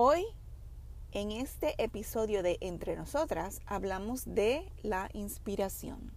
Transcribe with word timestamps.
Hoy, 0.00 0.24
en 1.10 1.32
este 1.32 1.74
episodio 1.82 2.44
de 2.44 2.56
Entre 2.60 2.94
Nosotras, 2.94 3.58
hablamos 3.66 4.32
de 4.32 4.70
la 4.84 5.10
inspiración. 5.12 6.12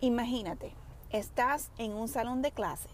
Imagínate, 0.00 0.72
estás 1.10 1.70
en 1.78 1.92
un 1.92 2.08
salón 2.08 2.42
de 2.42 2.50
clases, 2.50 2.90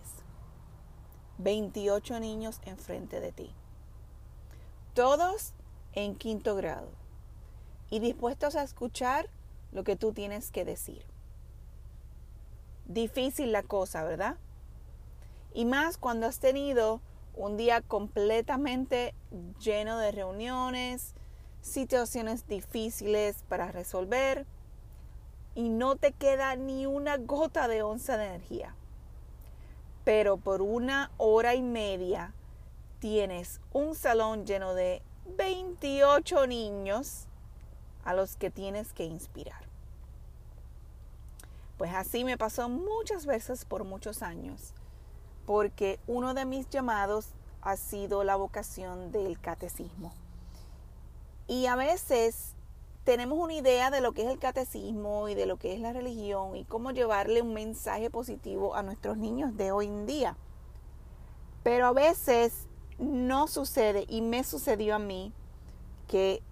28 1.39 2.21
niños 2.21 2.61
enfrente 2.67 3.21
de 3.21 3.33
ti, 3.33 3.55
todos 4.93 5.55
en 5.95 6.15
quinto 6.17 6.55
grado 6.55 6.91
y 7.89 8.01
dispuestos 8.01 8.57
a 8.57 8.63
escuchar 8.63 9.31
lo 9.73 9.85
que 9.85 9.97
tú 9.97 10.13
tienes 10.13 10.51
que 10.51 10.67
decir. 10.67 11.03
Difícil 12.85 13.53
la 13.53 13.63
cosa, 13.63 14.05
¿verdad? 14.05 14.37
Y 15.53 15.65
más 15.65 15.97
cuando 15.97 16.27
has 16.27 16.39
tenido 16.39 17.01
un 17.35 17.57
día 17.57 17.81
completamente 17.81 19.15
lleno 19.59 19.99
de 19.99 20.13
reuniones, 20.13 21.15
situaciones 21.61 22.47
difíciles 22.47 23.45
para 23.49 23.71
resolver 23.71 24.47
y 25.55 25.69
no 25.69 25.97
te 25.97 26.13
queda 26.13 26.57
ni 26.57 26.87
una 26.87 27.17
gota 27.17 27.69
de 27.69 27.83
onza 27.83 28.17
de 28.17 28.27
energía. 28.27 28.75
Pero 30.05 30.37
por 30.37 30.63
una 30.63 31.11
hora 31.19 31.55
y 31.55 31.63
media 31.63 32.35
tienes 32.99 33.61
un 33.73 33.95
salón 33.95 34.47
lleno 34.47 34.75
de 34.75 35.03
28 35.37 36.47
niños 36.47 37.27
a 38.05 38.15
los 38.15 38.37
que 38.37 38.51
tienes 38.51 38.93
que 38.93 39.05
inspirar. 39.05 39.65
Pues 41.77 41.95
así 41.95 42.25
me 42.25 42.37
pasó 42.37 42.69
muchas 42.69 43.27
veces 43.27 43.65
por 43.65 43.85
muchos 43.85 44.23
años, 44.23 44.75
porque 45.51 45.99
uno 46.07 46.33
de 46.33 46.45
mis 46.45 46.71
llamados 46.71 47.31
ha 47.61 47.77
sido 47.77 48.23
la 48.23 48.37
vocación 48.37 49.11
del 49.11 49.41
catecismo. 49.41 50.13
Y 51.49 51.67
a 51.67 51.75
veces 51.75 52.55
tenemos 53.03 53.37
una 53.37 53.55
idea 53.55 53.91
de 53.91 54.01
lo 54.01 54.13
que 54.13 54.23
es 54.23 54.29
el 54.29 54.39
catecismo 54.39 55.29
y 55.29 55.35
de 55.35 55.47
lo 55.47 55.57
que 55.57 55.75
es 55.75 55.81
la 55.81 55.93
religión 55.93 56.55
y 56.55 56.63
cómo 56.63 56.93
llevarle 56.93 57.43
un 57.43 57.53
mensaje 57.53 58.11
positivo 58.11 58.77
a 58.77 58.85
nuestros 58.85 59.17
niños 59.17 59.57
de 59.57 59.73
hoy 59.73 59.87
en 59.87 60.07
día. 60.07 60.37
Pero 61.65 61.87
a 61.87 61.93
veces 61.93 62.69
no 63.01 63.49
sucede 63.49 64.05
y 64.09 64.21
me 64.21 64.45
sucedió 64.45 64.95
a 64.95 65.01
mí 65.01 65.33
que 66.07 66.45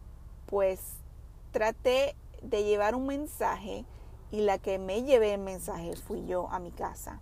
pues 0.46 0.80
traté 1.52 2.16
de 2.42 2.64
llevar 2.64 2.96
un 2.96 3.06
mensaje 3.06 3.84
y 4.32 4.40
la 4.40 4.58
que 4.58 4.80
me 4.80 5.04
llevé 5.04 5.34
el 5.34 5.40
mensaje 5.40 5.94
fui 5.94 6.26
yo 6.26 6.48
a 6.50 6.58
mi 6.58 6.72
casa. 6.72 7.20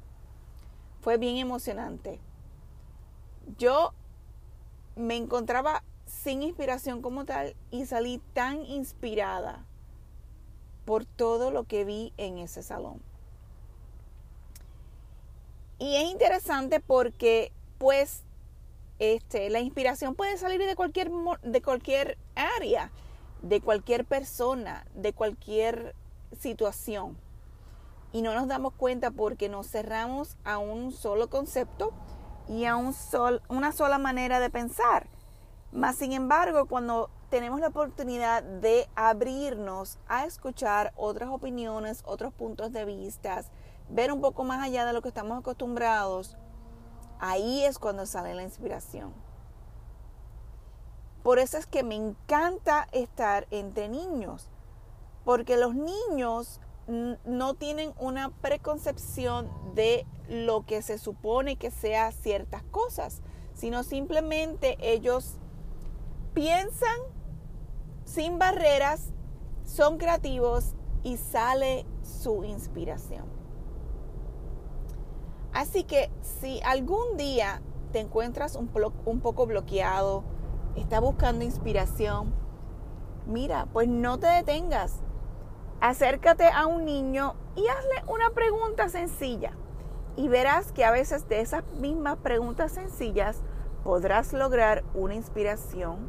Fue 1.06 1.18
bien 1.18 1.36
emocionante. 1.36 2.18
Yo 3.58 3.92
me 4.96 5.14
encontraba 5.14 5.84
sin 6.04 6.42
inspiración 6.42 7.00
como 7.00 7.24
tal 7.24 7.54
y 7.70 7.86
salí 7.86 8.20
tan 8.32 8.66
inspirada 8.66 9.64
por 10.84 11.04
todo 11.04 11.52
lo 11.52 11.62
que 11.62 11.84
vi 11.84 12.12
en 12.16 12.38
ese 12.38 12.64
salón. 12.64 13.00
Y 15.78 15.94
es 15.94 16.10
interesante 16.10 16.80
porque 16.80 17.52
pues 17.78 18.24
este, 18.98 19.48
la 19.48 19.60
inspiración 19.60 20.16
puede 20.16 20.36
salir 20.38 20.58
de 20.60 20.74
cualquier, 20.74 21.12
de 21.44 21.62
cualquier 21.62 22.18
área 22.34 22.90
de 23.42 23.60
cualquier 23.60 24.04
persona, 24.04 24.84
de 24.96 25.12
cualquier 25.12 25.94
situación. 26.40 27.16
Y 28.16 28.22
no 28.22 28.32
nos 28.32 28.48
damos 28.48 28.72
cuenta 28.72 29.10
porque 29.10 29.50
nos 29.50 29.70
cerramos 29.70 30.38
a 30.42 30.56
un 30.56 30.90
solo 30.90 31.28
concepto 31.28 31.92
y 32.48 32.64
a 32.64 32.74
un 32.74 32.94
sol, 32.94 33.42
una 33.50 33.72
sola 33.72 33.98
manera 33.98 34.40
de 34.40 34.48
pensar. 34.48 35.10
Más 35.70 35.96
sin 35.96 36.12
embargo, 36.12 36.64
cuando 36.64 37.10
tenemos 37.28 37.60
la 37.60 37.66
oportunidad 37.68 38.42
de 38.42 38.88
abrirnos 38.94 39.98
a 40.08 40.24
escuchar 40.24 40.94
otras 40.96 41.28
opiniones, 41.28 42.00
otros 42.06 42.32
puntos 42.32 42.72
de 42.72 42.86
vista, 42.86 43.44
ver 43.90 44.10
un 44.10 44.22
poco 44.22 44.44
más 44.44 44.64
allá 44.64 44.86
de 44.86 44.94
lo 44.94 45.02
que 45.02 45.08
estamos 45.08 45.38
acostumbrados, 45.38 46.38
ahí 47.18 47.64
es 47.64 47.78
cuando 47.78 48.06
sale 48.06 48.34
la 48.34 48.44
inspiración. 48.44 49.12
Por 51.22 51.38
eso 51.38 51.58
es 51.58 51.66
que 51.66 51.82
me 51.82 51.96
encanta 51.96 52.88
estar 52.92 53.46
entre 53.50 53.90
niños, 53.90 54.48
porque 55.22 55.58
los 55.58 55.74
niños 55.74 56.62
no 56.88 57.54
tienen 57.54 57.92
una 57.98 58.30
preconcepción 58.40 59.50
de 59.74 60.06
lo 60.28 60.64
que 60.64 60.82
se 60.82 60.98
supone 60.98 61.56
que 61.56 61.70
sea 61.70 62.12
ciertas 62.12 62.62
cosas, 62.64 63.22
sino 63.54 63.82
simplemente 63.82 64.76
ellos 64.80 65.38
piensan 66.34 66.98
sin 68.04 68.38
barreras, 68.38 69.10
son 69.64 69.98
creativos 69.98 70.74
y 71.02 71.16
sale 71.16 71.86
su 72.02 72.44
inspiración. 72.44 73.24
Así 75.52 75.84
que 75.84 76.10
si 76.20 76.60
algún 76.62 77.16
día 77.16 77.62
te 77.92 78.00
encuentras 78.00 78.56
un, 78.56 78.70
un 79.06 79.20
poco 79.20 79.46
bloqueado, 79.46 80.22
está 80.76 81.00
buscando 81.00 81.44
inspiración, 81.44 82.34
mira, 83.26 83.66
pues 83.72 83.88
no 83.88 84.18
te 84.18 84.26
detengas. 84.26 85.00
Acércate 85.80 86.48
a 86.48 86.66
un 86.66 86.84
niño 86.86 87.34
y 87.54 87.66
hazle 87.68 88.02
una 88.08 88.30
pregunta 88.30 88.88
sencilla. 88.88 89.52
Y 90.16 90.28
verás 90.28 90.72
que 90.72 90.84
a 90.84 90.90
veces 90.90 91.28
de 91.28 91.40
esas 91.40 91.64
mismas 91.78 92.16
preguntas 92.16 92.72
sencillas 92.72 93.42
podrás 93.84 94.32
lograr 94.32 94.84
una 94.94 95.14
inspiración 95.14 96.08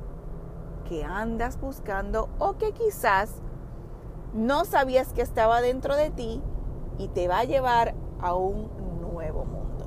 que 0.87 1.03
andas 1.03 1.59
buscando 1.59 2.29
o 2.39 2.57
que 2.57 2.71
quizás 2.71 3.41
no 4.33 4.63
sabías 4.63 5.11
que 5.11 5.21
estaba 5.21 5.61
dentro 5.61 5.97
de 5.97 6.11
ti 6.11 6.41
y 6.97 7.09
te 7.09 7.27
va 7.27 7.39
a 7.39 7.43
llevar 7.43 7.93
a 8.21 8.33
un 8.35 8.69
nuevo 9.01 9.43
mundo. 9.43 9.85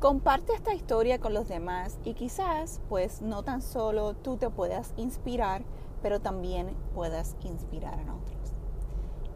Comparte 0.00 0.52
esta 0.52 0.74
historia 0.74 1.18
con 1.18 1.32
los 1.32 1.48
demás 1.48 1.98
y 2.04 2.12
quizás 2.12 2.82
pues 2.90 3.22
no 3.22 3.42
tan 3.42 3.62
solo 3.62 4.12
tú 4.12 4.36
te 4.36 4.50
puedas 4.50 4.92
inspirar, 4.96 5.62
pero 6.04 6.20
también 6.20 6.76
puedas 6.94 7.34
inspirar 7.44 7.94
a 7.94 8.14
otros. 8.14 8.52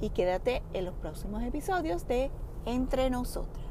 Y 0.02 0.10
quédate 0.10 0.62
en 0.74 0.84
los 0.84 0.94
próximos 0.96 1.42
episodios 1.42 2.06
de 2.06 2.30
Entre 2.66 3.08
nosotras. 3.08 3.67